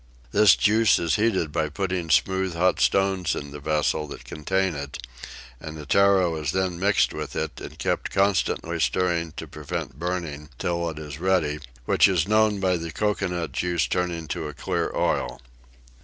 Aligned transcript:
This 0.31 0.55
juice 0.55 0.97
is 0.97 1.17
heated 1.17 1.51
by 1.51 1.69
putting 1.69 2.09
smooth 2.09 2.55
hot 2.55 2.79
stones 2.79 3.35
in 3.35 3.51
the 3.51 3.59
vessel 3.59 4.07
that 4.07 4.23
contains 4.25 4.75
it, 4.75 4.97
and 5.59 5.77
the 5.77 5.85
tarro 5.85 6.37
is 6.37 6.53
then 6.53 6.79
mixed 6.79 7.13
with 7.13 7.35
it 7.35 7.61
and 7.61 7.77
kept 7.77 8.09
constantly 8.09 8.79
stirring 8.79 9.31
to 9.33 9.45
prevent 9.47 9.99
burning 9.99 10.49
till 10.57 10.89
it 10.89 10.97
is 10.97 11.19
ready, 11.19 11.59
which 11.85 12.07
is 12.07 12.27
known 12.27 12.59
by 12.59 12.77
the 12.77 12.91
coconut 12.91 13.51
juice 13.51 13.85
turning 13.85 14.27
to 14.29 14.47
a 14.47 14.55
clear 14.55 14.91
oil. 14.95 15.39